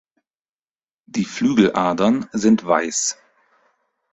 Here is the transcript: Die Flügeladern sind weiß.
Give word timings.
Die 1.05 1.25
Flügeladern 1.25 2.27
sind 2.33 2.65
weiß. 2.65 3.19